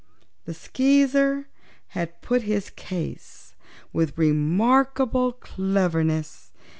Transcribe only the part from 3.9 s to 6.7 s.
with remarkable cleverness.